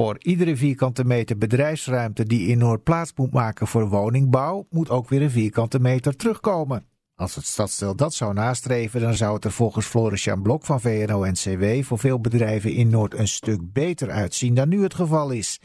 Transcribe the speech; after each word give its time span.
Voor 0.00 0.16
iedere 0.18 0.56
vierkante 0.56 1.04
meter 1.04 1.38
bedrijfsruimte 1.38 2.24
die 2.24 2.48
in 2.48 2.58
Noord 2.58 2.82
plaats 2.82 3.12
moet 3.16 3.32
maken 3.32 3.66
voor 3.66 3.88
woningbouw, 3.88 4.66
moet 4.70 4.90
ook 4.90 5.08
weer 5.08 5.22
een 5.22 5.30
vierkante 5.30 5.80
meter 5.80 6.16
terugkomen. 6.16 6.86
Als 7.14 7.34
het 7.34 7.44
stadsdeel 7.44 7.96
dat 7.96 8.14
zou 8.14 8.32
nastreven, 8.32 9.00
dan 9.00 9.14
zou 9.14 9.34
het 9.34 9.44
er 9.44 9.52
volgens 9.52 9.86
Floris 9.86 10.28
Blok 10.42 10.64
van 10.64 10.80
VNO-NCW 10.80 11.82
voor 11.82 11.98
veel 11.98 12.20
bedrijven 12.20 12.72
in 12.72 12.88
Noord 12.88 13.14
een 13.14 13.28
stuk 13.28 13.72
beter 13.72 14.10
uitzien 14.10 14.54
dan 14.54 14.68
nu 14.68 14.82
het 14.82 14.94
geval 14.94 15.30
is. 15.30 15.60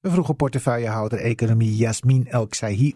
We 0.00 0.10
vroegen 0.10 0.36
portefeuillehouder 0.36 1.18
economie 1.18 1.76
Jasmin 1.76 2.28
El 2.28 2.48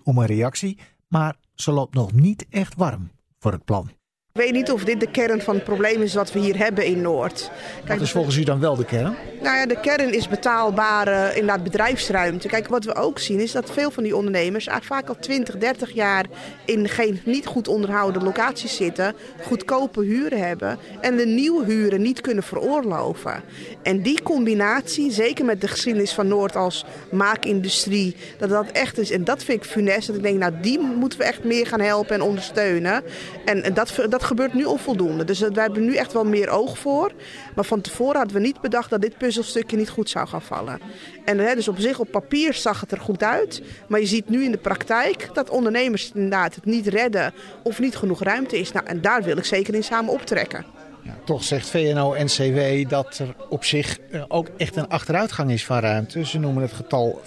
om 0.02 0.18
een 0.18 0.26
reactie, 0.26 0.78
maar 1.08 1.36
ze 1.54 1.72
loopt 1.72 1.94
nog 1.94 2.12
niet 2.12 2.46
echt 2.50 2.74
warm 2.74 3.10
voor 3.38 3.52
het 3.52 3.64
plan. 3.64 3.97
Ik 4.32 4.44
weet 4.44 4.52
niet 4.52 4.70
of 4.72 4.84
dit 4.84 5.00
de 5.00 5.10
kern 5.10 5.40
van 5.40 5.54
het 5.54 5.64
probleem 5.64 6.02
is 6.02 6.14
wat 6.14 6.32
we 6.32 6.38
hier 6.38 6.58
hebben 6.58 6.84
in 6.84 7.00
Noord. 7.00 7.50
Kijk, 7.76 7.98
wat 7.98 8.00
is 8.00 8.10
volgens 8.10 8.36
u 8.36 8.42
dan 8.42 8.60
wel 8.60 8.76
de 8.76 8.84
kern? 8.84 9.16
Nou 9.42 9.56
ja, 9.56 9.66
de 9.66 9.80
kern 9.80 10.14
is 10.14 10.28
betaalbare 10.28 11.30
inderdaad 11.34 11.62
bedrijfsruimte. 11.62 12.48
Kijk, 12.48 12.68
wat 12.68 12.84
we 12.84 12.94
ook 12.94 13.18
zien 13.18 13.40
is 13.40 13.52
dat 13.52 13.70
veel 13.70 13.90
van 13.90 14.02
die 14.02 14.16
ondernemers 14.16 14.66
eigenlijk 14.66 15.00
vaak 15.00 15.16
al 15.16 15.22
20, 15.22 15.56
30 15.56 15.90
jaar 15.90 16.26
in 16.64 16.88
geen 16.88 17.20
niet 17.24 17.46
goed 17.46 17.68
onderhouden 17.68 18.22
locaties 18.22 18.76
zitten, 18.76 19.14
goedkope 19.42 20.02
huren 20.02 20.46
hebben 20.46 20.78
en 21.00 21.16
de 21.16 21.26
nieuwe 21.26 21.64
huren 21.64 22.02
niet 22.02 22.20
kunnen 22.20 22.44
veroorloven. 22.44 23.42
En 23.82 24.02
die 24.02 24.22
combinatie, 24.22 25.12
zeker 25.12 25.44
met 25.44 25.60
de 25.60 25.68
geschiedenis 25.68 26.12
van 26.12 26.28
Noord 26.28 26.56
als 26.56 26.84
maakindustrie, 27.10 28.16
dat 28.38 28.48
dat 28.48 28.70
echt 28.72 28.98
is. 28.98 29.10
En 29.10 29.24
dat 29.24 29.44
vind 29.44 29.64
ik 29.64 29.70
funest. 29.70 30.06
Dat 30.06 30.16
ik 30.16 30.22
denk, 30.22 30.38
nou 30.38 30.52
die 30.60 30.78
moeten 30.78 31.18
we 31.18 31.24
echt 31.24 31.44
meer 31.44 31.66
gaan 31.66 31.80
helpen 31.80 32.14
en 32.14 32.22
ondersteunen. 32.22 33.02
En, 33.44 33.74
dat, 33.74 33.94
dat 34.08 34.17
gebeurt 34.22 34.54
nu 34.54 34.64
onvoldoende. 34.64 35.24
Dus 35.24 35.40
wij 35.40 35.62
hebben 35.62 35.84
nu 35.84 35.94
echt 35.94 36.12
wel 36.12 36.24
meer 36.24 36.48
oog 36.48 36.78
voor. 36.78 37.12
Maar 37.54 37.64
van 37.64 37.80
tevoren 37.80 38.16
hadden 38.16 38.36
we 38.36 38.42
niet 38.42 38.60
bedacht 38.60 38.90
dat 38.90 39.00
dit 39.00 39.18
puzzelstukje 39.18 39.76
niet 39.76 39.88
goed 39.88 40.10
zou 40.10 40.28
gaan 40.28 40.42
vallen. 40.42 40.80
En 41.24 41.38
hè, 41.38 41.54
dus 41.54 41.68
op 41.68 41.78
zich 41.78 41.98
op 41.98 42.10
papier 42.10 42.54
zag 42.54 42.80
het 42.80 42.92
er 42.92 43.00
goed 43.00 43.22
uit. 43.22 43.62
Maar 43.88 44.00
je 44.00 44.06
ziet 44.06 44.28
nu 44.28 44.44
in 44.44 44.50
de 44.50 44.58
praktijk 44.58 45.30
dat 45.32 45.50
ondernemers 45.50 46.10
inderdaad 46.14 46.54
het 46.54 46.64
niet 46.64 46.86
redden 46.86 47.32
of 47.62 47.78
niet 47.78 47.96
genoeg 47.96 48.22
ruimte 48.22 48.58
is. 48.58 48.72
Nou, 48.72 48.86
en 48.86 49.00
daar 49.00 49.22
wil 49.22 49.36
ik 49.36 49.44
zeker 49.44 49.74
in 49.74 49.84
samen 49.84 50.12
optrekken. 50.12 50.64
Ja, 51.02 51.14
toch 51.24 51.44
zegt 51.44 51.68
VNO-NCW 51.68 52.88
dat 52.88 53.18
er 53.18 53.34
op 53.48 53.64
zich 53.64 53.98
eh, 53.98 54.24
ook 54.28 54.48
echt 54.56 54.76
een 54.76 54.88
achteruitgang 54.88 55.50
is 55.50 55.64
van 55.64 55.78
ruimte. 55.78 56.26
Ze 56.26 56.38
noemen 56.38 56.62
het 56.62 56.72
getal 56.72 57.20
50% 57.24 57.26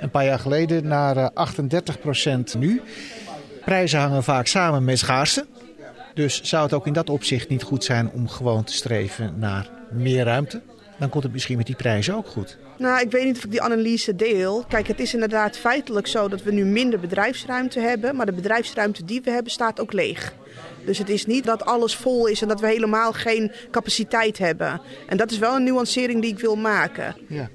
een 0.00 0.10
paar 0.10 0.24
jaar 0.24 0.38
geleden 0.38 0.86
naar 0.86 1.30
38% 1.30 1.32
eh, 2.24 2.54
nu. 2.58 2.82
Prijzen 3.70 4.00
hangen 4.00 4.24
vaak 4.24 4.46
samen 4.46 4.84
met 4.84 4.98
schaarste. 4.98 5.46
Dus 6.14 6.42
zou 6.42 6.62
het 6.62 6.72
ook 6.72 6.86
in 6.86 6.92
dat 6.92 7.10
opzicht 7.10 7.48
niet 7.48 7.62
goed 7.62 7.84
zijn 7.84 8.10
om 8.10 8.28
gewoon 8.28 8.64
te 8.64 8.72
streven 8.72 9.34
naar 9.38 9.70
meer 9.90 10.24
ruimte? 10.24 10.60
Dan 10.98 11.08
komt 11.08 11.22
het 11.22 11.32
misschien 11.32 11.56
met 11.56 11.66
die 11.66 11.74
prijzen 11.74 12.14
ook 12.14 12.26
goed. 12.26 12.58
Nou, 12.78 13.00
ik 13.00 13.10
weet 13.10 13.24
niet 13.24 13.36
of 13.36 13.44
ik 13.44 13.50
die 13.50 13.62
analyse 13.62 14.16
deel. 14.16 14.64
Kijk, 14.68 14.86
het 14.86 15.00
is 15.00 15.14
inderdaad 15.14 15.56
feitelijk 15.56 16.06
zo 16.06 16.28
dat 16.28 16.42
we 16.42 16.52
nu 16.52 16.64
minder 16.64 17.00
bedrijfsruimte 17.00 17.80
hebben. 17.80 18.16
Maar 18.16 18.26
de 18.26 18.32
bedrijfsruimte 18.32 19.04
die 19.04 19.20
we 19.22 19.30
hebben 19.30 19.52
staat 19.52 19.80
ook 19.80 19.92
leeg. 19.92 20.34
Dus 20.84 20.98
het 20.98 21.08
is 21.08 21.26
niet 21.26 21.44
dat 21.44 21.64
alles 21.64 21.96
vol 21.96 22.26
is 22.26 22.42
en 22.42 22.48
dat 22.48 22.60
we 22.60 22.66
helemaal 22.66 23.12
geen 23.12 23.52
capaciteit 23.70 24.38
hebben. 24.38 24.80
En 25.06 25.16
dat 25.16 25.30
is 25.30 25.38
wel 25.38 25.56
een 25.56 25.64
nuancering 25.64 26.22
die 26.22 26.32
ik 26.32 26.40
wil 26.40 26.56
maken. 26.56 27.16
Ja. 27.28 27.48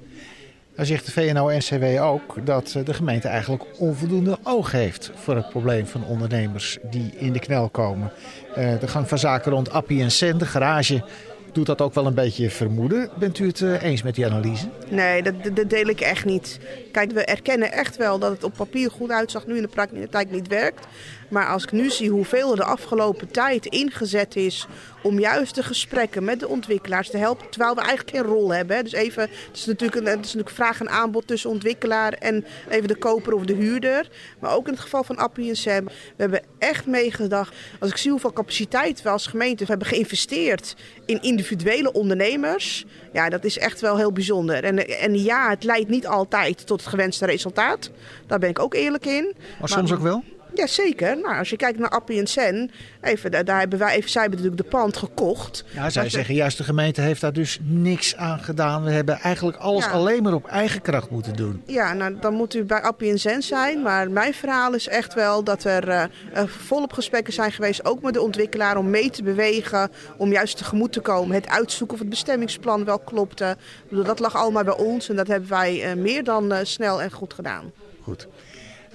Dan 0.76 0.86
zegt 0.86 1.06
de 1.06 1.12
VNO-NCW 1.12 2.02
ook 2.02 2.46
dat 2.46 2.74
eh, 2.76 2.84
de 2.84 2.94
gemeente 2.94 3.28
eigenlijk 3.28 3.64
onvoldoende 3.78 4.38
oog 4.42 4.72
heeft 4.72 5.10
voor 5.14 5.36
het 5.36 5.48
probleem 5.48 5.86
van 5.86 6.04
ondernemers 6.04 6.78
die 6.82 7.12
in 7.16 7.32
de 7.32 7.38
knel 7.38 7.68
komen. 7.68 8.12
Eh, 8.54 8.80
de 8.80 8.88
gang 8.88 9.08
van 9.08 9.18
zaken 9.18 9.52
rond 9.52 9.70
Appie 9.70 10.02
en 10.02 10.10
Sen, 10.10 10.38
de 10.38 10.46
garage, 10.46 11.04
doet 11.52 11.66
dat 11.66 11.80
ook 11.80 11.94
wel 11.94 12.06
een 12.06 12.14
beetje 12.14 12.50
vermoeden. 12.50 13.10
Bent 13.18 13.38
u 13.38 13.46
het 13.46 13.60
eh, 13.60 13.82
eens 13.82 14.02
met 14.02 14.14
die 14.14 14.26
analyse? 14.26 14.68
Nee, 14.88 15.22
dat, 15.22 15.34
dat, 15.54 15.70
deel 15.70 15.86
ik 15.86 16.00
echt 16.00 16.24
niet. 16.24 16.58
Kijk, 16.92 17.12
we 17.12 17.24
erkennen 17.24 17.72
echt 17.72 17.96
wel 17.96 18.18
dat 18.18 18.30
het 18.30 18.44
op 18.44 18.52
papier 18.56 18.90
goed 18.90 19.10
uitzag, 19.10 19.46
nu 19.46 19.56
in 19.56 19.62
de 19.62 19.68
praktijk 19.68 20.30
niet 20.30 20.48
werkt. 20.48 20.86
Maar 21.28 21.48
als 21.48 21.62
ik 21.62 21.72
nu 21.72 21.90
zie 21.90 22.10
hoeveel 22.10 22.50
er 22.50 22.56
de 22.56 22.64
afgelopen 22.64 23.30
tijd 23.30 23.66
ingezet 23.66 24.36
is 24.36 24.66
om 25.02 25.18
juist 25.18 25.54
de 25.54 25.62
gesprekken 25.62 26.24
met 26.24 26.40
de 26.40 26.48
ontwikkelaars 26.48 27.10
te 27.10 27.16
helpen, 27.16 27.50
terwijl 27.50 27.74
we 27.74 27.80
eigenlijk 27.80 28.16
geen 28.16 28.26
rol 28.26 28.54
hebben. 28.54 28.76
Hè. 28.76 28.82
Dus 28.82 28.92
even, 28.92 29.22
het 29.22 29.56
is, 29.56 29.64
natuurlijk 29.64 30.00
een, 30.00 30.06
het 30.06 30.24
is 30.24 30.34
natuurlijk 30.34 30.50
vraag 30.50 30.80
en 30.80 30.88
aanbod 30.88 31.26
tussen 31.26 31.50
ontwikkelaar 31.50 32.12
en 32.12 32.44
even 32.68 32.88
de 32.88 32.96
koper 32.96 33.32
of 33.32 33.44
de 33.44 33.52
huurder. 33.52 34.08
Maar 34.40 34.54
ook 34.54 34.66
in 34.66 34.72
het 34.72 34.82
geval 34.82 35.04
van 35.04 35.16
Appie 35.16 35.48
en 35.48 35.56
Sam, 35.56 35.84
we 35.84 35.92
hebben 36.16 36.42
echt 36.58 36.86
meegedacht. 36.86 37.54
Als 37.80 37.90
ik 37.90 37.96
zie 37.96 38.10
hoeveel 38.10 38.32
capaciteit 38.32 39.02
we 39.02 39.08
als 39.08 39.26
gemeente 39.26 39.64
hebben 39.64 39.86
geïnvesteerd 39.86 40.76
in 41.04 41.22
individuele 41.22 41.92
ondernemers, 41.92 42.84
ja, 43.12 43.28
dat 43.28 43.44
is 43.44 43.58
echt 43.58 43.80
wel 43.80 43.96
heel 43.96 44.12
bijzonder. 44.12 44.64
En, 44.64 44.88
en 44.88 45.22
ja, 45.22 45.50
het 45.50 45.64
leidt 45.64 45.88
niet 45.88 46.06
altijd 46.06 46.66
tot 46.66 46.80
het 46.80 46.88
gewenste 46.88 47.26
resultaat. 47.26 47.90
Daar 48.26 48.38
ben 48.38 48.48
ik 48.48 48.58
ook 48.58 48.74
eerlijk 48.74 49.06
in. 49.06 49.34
Maar 49.58 49.68
soms 49.68 49.92
ook 49.92 50.00
wel? 50.00 50.24
Ja, 50.56 50.66
zeker. 50.66 51.16
Nou, 51.20 51.38
als 51.38 51.50
je 51.50 51.56
kijkt 51.56 51.78
naar 51.78 51.88
Appie 51.88 52.18
en 52.18 52.26
Sen, 52.26 52.70
even, 53.00 53.44
daar, 53.44 53.58
hebben 53.58 53.78
wij 53.78 53.96
even, 53.96 54.10
zij 54.10 54.22
hebben 54.22 54.40
natuurlijk 54.40 54.70
de 54.70 54.76
pand 54.76 54.96
gekocht. 54.96 55.64
Ja, 55.74 55.90
zij 55.90 56.08
zeggen 56.08 56.34
juist 56.34 56.56
de 56.56 56.64
gemeente 56.64 57.00
heeft 57.00 57.20
daar 57.20 57.32
dus 57.32 57.58
niks 57.62 58.16
aan 58.16 58.38
gedaan. 58.38 58.84
We 58.84 58.90
hebben 58.90 59.18
eigenlijk 59.18 59.56
alles 59.56 59.86
alleen 59.86 60.22
maar 60.22 60.34
op 60.34 60.46
eigen 60.46 60.82
kracht 60.82 61.10
moeten 61.10 61.36
doen. 61.36 61.62
Ja, 61.66 61.92
nou 61.92 62.16
dan 62.20 62.34
moet 62.34 62.54
u 62.54 62.64
bij 62.64 62.82
Appie 62.82 63.10
en 63.10 63.18
Sen 63.18 63.42
zijn. 63.42 63.82
Maar 63.82 64.10
mijn 64.10 64.34
verhaal 64.34 64.74
is 64.74 64.88
echt 64.88 65.14
wel 65.14 65.44
dat 65.44 65.64
er 65.64 65.88
uh, 65.88 66.04
volop 66.46 66.92
gesprekken 66.92 67.32
zijn 67.32 67.52
geweest, 67.52 67.84
ook 67.84 68.02
met 68.02 68.14
de 68.14 68.22
ontwikkelaar, 68.22 68.76
om 68.76 68.90
mee 68.90 69.10
te 69.10 69.22
bewegen. 69.22 69.90
Om 70.16 70.32
juist 70.32 70.56
tegemoet 70.56 70.92
te 70.92 71.00
komen. 71.00 71.34
Het 71.34 71.48
uitzoeken 71.48 71.94
of 71.96 72.00
het 72.00 72.10
bestemmingsplan 72.10 72.84
wel 72.84 72.98
klopte. 72.98 73.56
Dat 73.90 74.18
lag 74.18 74.34
allemaal 74.34 74.64
bij 74.64 74.76
ons 74.76 75.08
en 75.08 75.16
dat 75.16 75.26
hebben 75.26 75.48
wij 75.48 75.90
uh, 75.90 76.02
meer 76.02 76.24
dan 76.24 76.52
uh, 76.52 76.58
snel 76.62 77.02
en 77.02 77.10
goed 77.10 77.34
gedaan. 77.34 77.72
Goed. 78.02 78.28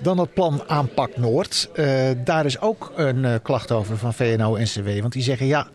Dan 0.02 0.18
het 0.18 0.34
plan 0.34 0.64
Aanpak 0.68 1.18
Noord. 1.18 1.70
Uh, 1.76 2.10
daar 2.24 2.46
is 2.46 2.60
ook 2.60 2.92
een 2.96 3.24
uh, 3.24 3.34
klacht 3.44 3.72
over 3.72 3.98
van 3.98 4.14
VNO-NCW. 4.14 5.00
Want 5.00 5.14
die 5.14 5.24
zeggen 5.24 5.46
ja, 5.46 5.68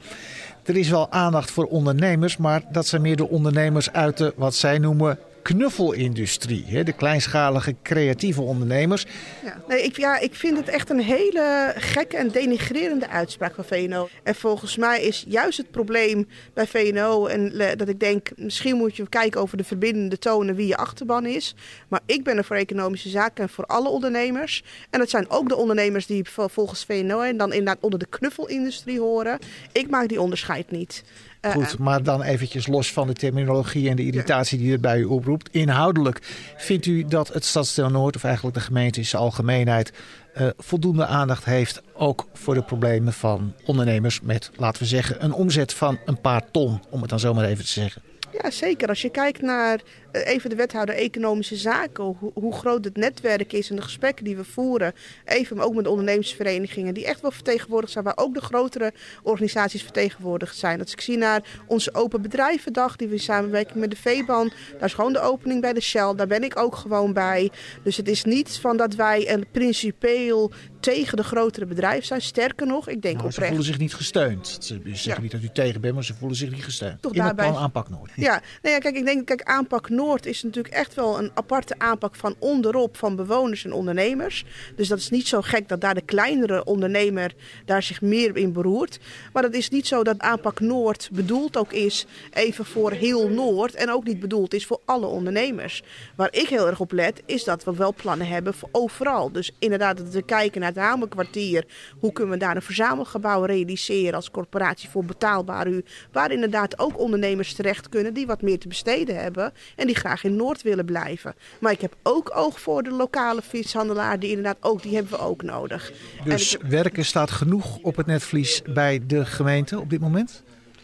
er 0.65 0.77
is 0.77 0.89
wel 0.89 1.13
aandacht 1.13 1.51
voor 1.51 1.65
ondernemers, 1.65 2.37
maar 2.37 2.63
dat 2.71 2.87
zijn 2.87 3.03
meer 3.03 3.17
de 3.17 3.29
ondernemers 3.29 3.93
uit 3.93 4.17
de 4.17 4.33
wat 4.37 4.55
zij 4.55 4.79
noemen 4.79 5.19
knuffelindustrie. 5.47 6.85
De 6.85 6.93
kleinschalige 6.93 7.75
creatieve 7.83 8.43
ondernemers. 8.43 9.07
Ja, 9.45 9.63
nee, 9.69 9.83
ik, 9.83 9.97
ja, 9.97 10.19
ik 10.19 10.35
vind 10.35 10.57
het 10.57 10.69
echt 10.69 10.91
een 10.91 11.01
hele 11.01 11.73
gekke 11.77 12.17
en 12.17 12.29
denigrerende 12.29 13.09
uitspraak 13.09 13.55
van 13.55 13.65
VNO. 13.65 14.09
En 14.23 14.35
volgens 14.35 14.77
mij 14.77 15.03
is 15.03 15.25
juist 15.29 15.59
het 15.59 15.71
probleem 15.71 16.29
bij 16.55 16.67
VNO... 16.67 17.27
En 17.27 17.53
dat 17.77 17.89
ik 17.89 18.01
denk, 18.01 18.31
misschien 18.37 18.77
moet 18.77 18.97
je 18.97 19.09
kijken 19.09 19.41
over 19.41 19.57
de 19.57 19.65
verbindende 19.65 20.19
tonen... 20.19 20.55
wie 20.55 20.67
je 20.67 20.77
achterban 20.77 21.27
is. 21.27 21.55
Maar 21.89 22.01
ik 22.07 22.25
ben 22.25 22.37
er 22.37 22.45
voor 22.45 22.57
economische 22.57 23.09
zaken 23.09 23.43
en 23.43 23.49
voor 23.49 23.67
alle 23.67 23.89
ondernemers. 23.89 24.65
En 24.91 24.99
dat 24.99 25.11
zijn 25.11 25.31
ook 25.31 25.49
de 25.49 25.57
ondernemers 25.57 26.07
die 26.07 26.25
volgens 26.31 26.85
VNO... 26.85 27.21
en 27.21 27.37
dan 27.37 27.53
inderdaad 27.53 27.83
onder 27.83 27.99
de 27.99 28.09
knuffelindustrie 28.09 29.01
horen. 29.01 29.39
Ik 29.73 29.91
maak 29.91 30.09
die 30.09 30.21
onderscheid 30.21 30.71
niet. 30.71 31.05
Eh, 31.47 31.53
Goed, 31.53 31.73
eh. 31.73 31.79
maar 31.79 32.03
dan 32.03 32.23
eventjes 32.23 32.67
los 32.67 32.93
van 32.93 33.07
de 33.07 33.13
terminologie 33.13 33.89
en 33.89 33.97
de 33.97 34.05
irritatie 34.05 34.59
die 34.59 34.73
het 34.73 34.81
bij 34.81 34.99
u 34.99 35.05
oproept. 35.05 35.36
Inhoudelijk, 35.51 36.19
vindt 36.57 36.87
u 36.87 37.05
dat 37.05 37.29
het 37.29 37.45
Stadsdeel 37.45 37.91
Noord, 37.91 38.17
of 38.17 38.25
eigenlijk 38.25 38.57
de 38.57 38.63
gemeente 38.63 38.99
in 38.99 39.07
zijn 39.07 39.23
algemeenheid, 39.23 39.93
uh, 40.39 40.49
voldoende 40.59 41.07
aandacht 41.07 41.45
heeft 41.45 41.83
ook 41.95 42.27
voor 42.33 42.55
de 42.55 42.63
problemen 42.63 43.13
van 43.13 43.55
ondernemers 43.65 44.21
met, 44.21 44.51
laten 44.57 44.83
we 44.83 44.89
zeggen, 44.89 45.25
een 45.25 45.33
omzet 45.33 45.75
van 45.75 45.99
een 46.05 46.21
paar 46.21 46.51
ton, 46.51 46.83
om 46.91 47.01
het 47.01 47.11
dan 47.11 47.21
zomaar 47.21 47.45
even 47.45 47.65
te 47.65 47.71
zeggen? 47.71 48.03
Ja, 48.33 48.51
zeker. 48.51 48.89
Als 48.89 49.03
je 49.03 49.11
kijkt 49.11 49.43
naar 49.43 49.81
eh, 50.11 50.27
even 50.27 50.51
de 50.51 50.57
wethouder 50.57 50.95
economische 50.95 51.57
zaken, 51.57 52.05
hoe, 52.05 52.31
hoe, 52.35 52.53
groot 52.53 52.85
het 52.85 52.97
netwerk 52.97 53.53
is 53.53 53.71
en 53.71 53.77
de 53.77 53.83
gesprekken 53.83 54.25
die 54.25 54.37
we 54.37 54.45
voeren. 54.45 54.93
Even 55.25 55.61
ook 55.61 55.75
met 55.75 55.85
de 55.85 55.91
ondernemersverenigingen 55.91 56.95
die 56.95 57.07
echt 57.07 57.21
wel 57.21 57.31
vertegenwoordigd 57.31 57.93
zijn, 57.93 58.05
waar 58.05 58.17
ook 58.17 58.35
de 58.35 58.41
grotere 58.41 58.93
organisaties 59.23 59.83
vertegenwoordigd 59.83 60.57
zijn. 60.57 60.81
Als 60.81 60.93
ik 60.93 61.01
zie 61.01 61.17
naar 61.17 61.43
onze 61.67 61.95
Open 61.95 62.23
Bedrijvendag, 62.23 62.97
die 62.97 63.09
we 63.09 63.19
samenwerken 63.19 63.79
met 63.79 63.91
de 63.91 63.97
VBAN, 63.97 64.53
daar 64.73 64.89
is 64.89 64.95
gewoon 64.95 65.13
de 65.13 65.21
opening 65.21 65.61
bij 65.61 65.73
de 65.73 65.81
Shell, 65.81 66.15
daar 66.15 66.27
ben 66.27 66.45
ik 66.45 66.59
ook 66.59 66.77
gewoon 66.77 67.13
bij. 67.13 67.51
Dus 67.83 67.97
het 67.97 68.09
is 68.09 68.25
niet 68.25 68.59
van 68.59 68.77
dat 68.77 68.95
wij 68.95 69.33
een 69.33 69.47
principeel 69.53 70.53
tegen 70.81 71.17
de 71.17 71.25
grotere 71.25 71.67
bedrijven 71.67 72.07
zijn. 72.07 72.23
Sterker 72.23 72.67
nog, 72.67 72.89
ik 72.89 73.03
denk 73.03 73.17
nou, 73.17 73.29
oprecht. 73.29 73.35
Ze 73.35 73.47
voelen 73.47 73.65
zich 73.65 73.79
niet 73.79 73.95
gesteund. 73.95 74.57
Ze 74.61 74.81
zeggen 74.85 75.23
niet 75.23 75.33
dat 75.33 75.43
u 75.43 75.49
tegen 75.53 75.81
bent, 75.81 75.95
maar 75.95 76.05
ze 76.05 76.15
voelen 76.15 76.37
zich 76.37 76.51
niet 76.51 76.65
gesteund. 76.65 77.03
Toch 77.03 77.13
In 77.13 77.19
daarbij... 77.19 77.45
het 77.45 77.55
plan 77.55 77.65
aanpak. 77.65 77.87
Ja, 78.15 78.26
nee, 78.63 78.73
ja, 78.73 78.79
kijk, 78.79 78.97
ik 78.97 79.05
denk, 79.05 79.27
kijk, 79.27 79.43
aanpak 79.43 79.89
Noord 79.89 80.27
is 80.27 80.43
natuurlijk 80.43 80.75
echt 80.75 80.95
wel 80.95 81.19
een 81.19 81.31
aparte 81.35 81.75
aanpak 81.79 82.15
van 82.15 82.35
onderop 82.39 82.97
van 82.97 83.17
bewoners 83.17 83.65
en 83.65 83.73
ondernemers. 83.73 84.45
Dus 84.77 84.89
dat 84.89 84.99
is 84.99 85.11
niet 85.11 85.29
zo 85.29 85.41
gek 85.41 85.69
dat 85.69 85.81
daar 85.81 85.95
de 85.95 86.01
kleinere 86.01 86.65
ondernemer 86.65 87.35
daar 87.65 87.83
zich 87.83 88.01
meer 88.01 88.37
in 88.37 88.53
beroert. 88.53 88.99
Maar 89.33 89.43
dat 89.43 89.55
is 89.55 89.69
niet 89.69 89.87
zo 89.87 90.05
dat 90.05 90.19
aanpak 90.19 90.61
Noord 90.61 91.09
bedoeld 91.13 91.57
ook 91.57 91.73
is 91.73 92.07
even 92.33 92.65
voor 92.65 92.93
heel 92.93 93.29
Noord 93.29 93.75
en 93.75 93.91
ook 93.91 94.05
niet 94.05 94.21
bedoeld 94.21 94.55
is 94.55 94.67
voor 94.67 94.81
alle 94.85 95.07
ondernemers. 95.07 95.83
Waar 96.17 96.33
ik 96.33 96.49
heel 96.49 96.67
erg 96.67 96.81
op 96.81 96.93
let, 96.93 97.23
is 97.27 97.45
dat 97.45 97.65
we 97.65 97.75
wel 97.75 97.95
plannen 97.95 98.27
hebben 98.27 98.55
voor 98.55 98.69
overal. 98.73 99.33
Dus 99.33 99.53
inderdaad, 99.59 99.97
dat 99.97 100.09
we 100.09 100.23
kijken 100.23 100.61
naar 100.61 100.71
het 100.71 100.79
Hamerkwartier. 100.79 101.65
Hoe 102.01 102.13
kunnen 102.13 102.33
we 102.33 102.41
daar 102.41 102.57
een 102.57 102.63
verzamelgebouw 102.63 103.45
realiseren 103.45 104.15
als 104.15 104.31
corporatie 104.31 104.89
voor 104.89 105.05
betaalbaar 105.05 105.67
huur. 105.67 105.85
Waar 106.13 106.33
inderdaad 106.33 106.79
ook 106.79 106.99
ondernemers 106.99 107.55
terecht 107.55 107.89
kunnen 107.89 108.06
kunnen 108.07 108.27
die 108.27 108.35
wat 108.37 108.43
meer 108.43 108.59
te 108.59 108.69
besteden 108.69 109.23
hebben 109.23 109.53
en 109.77 109.87
die 109.87 109.97
graag 109.97 110.25
in 110.25 110.37
Noord 110.37 110.63
willen 110.63 110.85
blijven. 110.85 111.35
Maar 111.61 111.73
ik 111.73 111.81
heb 111.81 111.97
ook 112.03 112.31
oog 112.35 112.61
voor 112.61 112.83
de 112.83 112.91
lokale 112.91 113.43
vishandelaar, 113.43 114.19
die 114.19 114.29
inderdaad 114.29 114.57
ook, 114.61 114.83
die 114.83 114.95
hebben 114.95 115.13
we 115.13 115.19
ook 115.19 115.43
nodig. 115.43 115.93
Dus 116.25 116.57
werken 116.69 117.05
staat 117.05 117.31
genoeg 117.31 117.79
op 117.83 117.97
het 117.97 118.07
netvlies 118.07 118.63
bij 118.63 119.03
de 119.07 119.25
gemeente 119.25 119.81
op 119.81 119.91
dit 119.91 120.01
moment? 120.01 120.43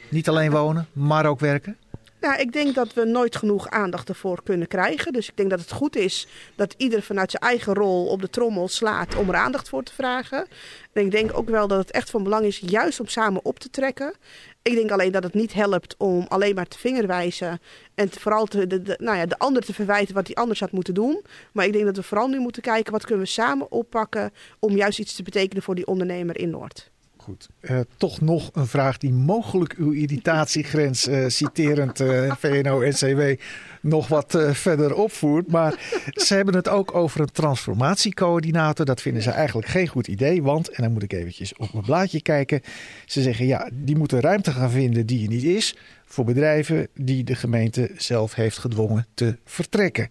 Niet 0.09 0.29
alleen 0.29 0.51
wonen, 0.51 0.87
maar 0.93 1.27
ook 1.27 1.41
werken? 1.41 1.77
Nou, 2.23 2.41
ik 2.41 2.53
denk 2.53 2.75
dat 2.75 2.95
we 2.95 3.05
nooit 3.05 3.37
genoeg 3.37 3.69
aandacht 3.69 4.09
ervoor 4.09 4.43
kunnen 4.43 4.69
krijgen. 4.69 5.13
Dus 5.13 5.29
ik 5.29 5.37
denk 5.37 5.51
dat 5.51 5.61
het 5.61 5.73
goed 5.73 5.97
is 5.97 6.27
dat 6.55 6.75
ieder 6.77 7.03
vanuit 7.03 7.31
zijn 7.31 7.43
eigen 7.43 7.75
rol 7.75 8.07
op 8.07 8.21
de 8.21 8.31
trommel 8.31 8.69
slaat 8.69 9.17
om 9.17 9.29
er 9.29 9.35
aandacht 9.35 9.69
voor 9.69 9.83
te 9.83 9.93
vragen. 9.93 10.47
En 10.93 11.05
ik 11.05 11.11
denk 11.11 11.39
ook 11.39 11.49
wel 11.49 11.69
dat 11.69 11.79
het 11.79 11.91
echt 11.91 12.11
van 12.11 12.23
belang 12.23 12.45
is 12.45 12.59
juist 12.59 13.01
om 13.01 13.07
samen 13.07 13.45
op 13.45 13.59
te 13.59 13.71
trekken. 13.71 14.15
Ik 14.63 14.75
denk 14.75 14.91
alleen 14.91 15.13
dat 15.13 15.23
het 15.23 15.35
niet 15.35 15.53
helpt 15.53 15.95
om 15.99 16.27
alleen 16.29 16.55
maar 16.55 16.69
te 16.69 16.79
vingerwijzen 16.79 17.61
en 17.95 18.11
vooral 18.11 18.47
te, 18.47 18.67
de, 18.67 18.97
nou 18.99 19.17
ja, 19.17 19.27
de 19.27 19.39
ander 19.39 19.63
te 19.63 19.75
verwijten 19.75 20.15
wat 20.15 20.27
hij 20.27 20.37
anders 20.37 20.61
had 20.61 20.73
moeten 20.73 20.95
doen. 20.95 21.25
Maar 21.53 21.67
ik 21.67 21.73
denk 21.73 21.85
dat 21.85 21.97
we 21.97 22.03
vooral 22.03 22.29
nu 22.29 22.39
moeten 22.39 22.63
kijken 22.63 22.93
wat 22.93 23.05
kunnen 23.05 23.25
we 23.25 23.31
samen 23.31 23.73
oppakken 23.73 24.33
om 24.59 24.77
juist 24.77 24.99
iets 24.99 25.15
te 25.15 25.23
betekenen 25.23 25.63
voor 25.63 25.75
die 25.75 25.87
ondernemer 25.87 26.39
in 26.39 26.51
Noord. 26.51 26.92
Goed. 27.23 27.49
Uh, 27.61 27.81
toch 27.97 28.21
nog 28.21 28.51
een 28.53 28.67
vraag 28.67 28.99
die 28.99 29.13
mogelijk 29.13 29.75
uw 29.79 29.91
irritatiegrens, 29.91 31.09
uh, 31.09 31.29
citerend 31.29 32.01
uh, 32.01 32.29
eh, 32.29 32.37
VNO-NCW, 32.39 33.41
nog 33.81 34.09
wat 34.09 34.39
verder 34.53 34.95
opvoert. 34.95 35.51
Maar 35.51 35.75
ze 36.27 36.35
hebben 36.35 36.55
het 36.55 36.69
ook 36.69 36.95
over 36.95 37.21
een 37.21 37.33
transformatiecoördinator. 37.33 38.87
Dat 38.87 39.01
vinden 39.01 39.23
ze 39.23 39.31
eigenlijk 39.31 39.69
geen 39.69 39.87
goed 39.87 40.07
idee. 40.07 40.43
Want, 40.43 40.69
en 40.69 40.83
dan 40.83 40.93
moet 40.93 41.03
ik 41.03 41.13
eventjes 41.13 41.57
op 41.57 41.73
mijn 41.73 41.85
blaadje 41.85 42.23
kijken. 42.23 42.61
Ze 43.07 43.23
zeggen 43.23 43.47
ja, 43.47 43.69
die 43.73 43.97
moeten 43.97 44.21
ruimte 44.21 44.53
gaan 44.53 44.71
vinden 44.71 45.07
die 45.07 45.23
er 45.23 45.29
niet 45.29 45.45
is. 45.45 45.77
Voor 46.05 46.25
bedrijven 46.25 46.89
die 46.95 47.25
de 47.25 47.35
gemeente 47.35 47.91
zelf 47.97 48.35
heeft 48.35 48.59
gedwongen 48.59 49.07
te 49.15 49.39
vertrekken. 49.45 50.11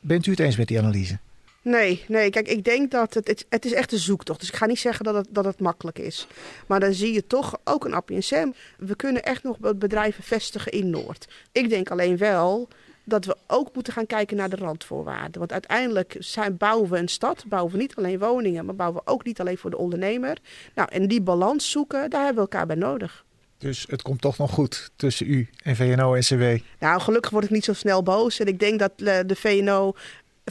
Bent 0.00 0.26
u 0.26 0.30
het 0.30 0.40
eens 0.40 0.56
met 0.56 0.68
die 0.68 0.78
analyse? 0.78 1.18
Nee, 1.62 2.04
nee, 2.08 2.30
kijk, 2.30 2.48
ik 2.48 2.64
denk 2.64 2.90
dat 2.90 3.14
het, 3.14 3.28
het, 3.28 3.46
het 3.48 3.64
is 3.64 3.72
echt 3.72 3.92
een 3.92 3.98
zoektocht. 3.98 4.40
Dus 4.40 4.48
ik 4.48 4.56
ga 4.56 4.66
niet 4.66 4.78
zeggen 4.78 5.04
dat 5.04 5.14
het, 5.14 5.26
dat 5.30 5.44
het 5.44 5.60
makkelijk 5.60 5.98
is. 5.98 6.26
Maar 6.66 6.80
dan 6.80 6.92
zie 6.94 7.12
je 7.12 7.26
toch 7.26 7.58
ook 7.64 7.84
een 7.84 7.94
appie 7.94 8.16
en 8.16 8.22
Sam. 8.22 8.54
We 8.78 8.96
kunnen 8.96 9.22
echt 9.22 9.42
nog 9.42 9.58
bedrijven 9.76 10.24
vestigen 10.24 10.72
in 10.72 10.90
Noord. 10.90 11.28
Ik 11.52 11.68
denk 11.68 11.90
alleen 11.90 12.16
wel 12.16 12.68
dat 13.04 13.24
we 13.24 13.36
ook 13.46 13.74
moeten 13.74 13.92
gaan 13.92 14.06
kijken 14.06 14.36
naar 14.36 14.48
de 14.48 14.56
randvoorwaarden. 14.56 15.38
Want 15.38 15.52
uiteindelijk 15.52 16.16
zijn, 16.18 16.56
bouwen 16.56 16.90
we 16.90 16.98
een 16.98 17.08
stad, 17.08 17.44
bouwen 17.46 17.72
we 17.72 17.78
niet 17.78 17.94
alleen 17.94 18.18
woningen, 18.18 18.64
maar 18.64 18.74
bouwen 18.74 19.02
we 19.04 19.10
ook 19.10 19.24
niet 19.24 19.40
alleen 19.40 19.58
voor 19.58 19.70
de 19.70 19.78
ondernemer. 19.78 20.38
Nou, 20.74 20.88
en 20.92 21.08
die 21.08 21.20
balans 21.20 21.70
zoeken, 21.70 22.10
daar 22.10 22.24
hebben 22.24 22.44
we 22.44 22.50
elkaar 22.50 22.66
bij 22.66 22.76
nodig. 22.76 23.24
Dus 23.58 23.86
het 23.88 24.02
komt 24.02 24.20
toch 24.20 24.38
nog 24.38 24.50
goed 24.50 24.90
tussen 24.96 25.30
u 25.30 25.48
en 25.62 25.76
VNO-NCW? 25.76 26.42
Nou, 26.78 27.00
gelukkig 27.00 27.30
word 27.30 27.44
ik 27.44 27.50
niet 27.50 27.64
zo 27.64 27.72
snel 27.72 28.02
boos. 28.02 28.38
En 28.40 28.46
ik 28.46 28.58
denk 28.58 28.78
dat 28.78 28.92
eh, 28.96 29.18
de 29.26 29.36
VNO 29.36 29.94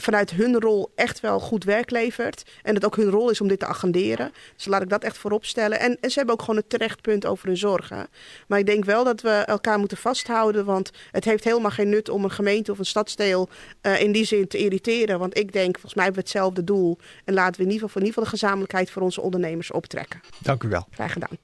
vanuit 0.00 0.30
hun 0.30 0.60
rol 0.60 0.92
echt 0.94 1.20
wel 1.20 1.40
goed 1.40 1.64
werk 1.64 1.90
levert. 1.90 2.42
En 2.62 2.74
dat 2.74 2.84
ook 2.84 2.96
hun 2.96 3.10
rol 3.10 3.30
is 3.30 3.40
om 3.40 3.48
dit 3.48 3.58
te 3.58 3.66
agenderen. 3.66 4.32
Dus 4.56 4.64
laat 4.64 4.82
ik 4.82 4.88
dat 4.88 5.02
echt 5.04 5.18
voorop 5.18 5.44
stellen. 5.44 5.80
En, 5.80 5.98
en 6.00 6.10
ze 6.10 6.18
hebben 6.18 6.34
ook 6.34 6.40
gewoon 6.40 6.56
het 6.56 6.70
terechtpunt 6.70 7.26
over 7.26 7.46
hun 7.46 7.56
zorgen. 7.56 8.06
Maar 8.46 8.58
ik 8.58 8.66
denk 8.66 8.84
wel 8.84 9.04
dat 9.04 9.20
we 9.20 9.30
elkaar 9.30 9.78
moeten 9.78 9.96
vasthouden. 9.96 10.64
Want 10.64 10.90
het 11.10 11.24
heeft 11.24 11.44
helemaal 11.44 11.70
geen 11.70 11.88
nut 11.88 12.08
om 12.08 12.24
een 12.24 12.30
gemeente 12.30 12.72
of 12.72 12.78
een 12.78 12.84
stadsdeel 12.86 13.48
uh, 13.82 14.00
in 14.00 14.12
die 14.12 14.24
zin 14.24 14.48
te 14.48 14.58
irriteren. 14.58 15.18
Want 15.18 15.38
ik 15.38 15.52
denk, 15.52 15.72
volgens 15.72 15.94
mij 15.94 16.04
hebben 16.04 16.22
we 16.22 16.28
hetzelfde 16.28 16.64
doel. 16.64 16.98
En 17.24 17.34
laten 17.34 17.60
we 17.60 17.66
in 17.66 17.72
ieder 17.72 17.86
geval, 17.86 18.02
in 18.02 18.08
ieder 18.08 18.22
geval 18.22 18.24
de 18.24 18.38
gezamenlijkheid 18.38 18.90
voor 18.90 19.02
onze 19.02 19.20
ondernemers 19.20 19.70
optrekken. 19.70 20.20
Dank 20.38 20.62
u 20.62 20.68
wel. 20.68 20.86
Graag 20.90 21.12
gedaan. 21.12 21.38